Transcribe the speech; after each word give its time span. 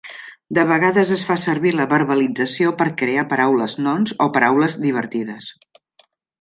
De 0.57 0.61
vegades 0.69 1.11
es 1.15 1.25
fa 1.27 1.35
servir 1.41 1.73
la 1.75 1.85
verbalització 1.91 2.73
per 2.81 2.89
crear 3.03 3.27
paraules 3.35 3.79
"nonce" 3.89 4.21
o 4.27 4.31
paraules 4.39 4.81
divertides. 4.89 5.55